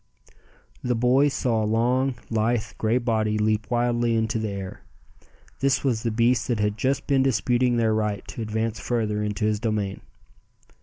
[0.83, 4.81] The boys saw a long, lithe, gray body leap wildly into the air.
[5.59, 9.45] This was the beast that had just been disputing their right to advance further into
[9.45, 10.01] his domain.